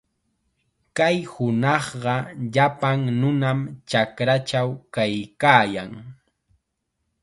Kay 0.97 1.17
hunaqqa 1.31 2.15
llapan 2.53 2.99
nunam 3.19 3.59
chakrachaw 3.89 4.69
kaykaayan. 4.93 5.91